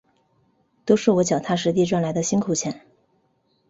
[0.83, 2.81] 都是我脚踏实地赚来的辛苦钱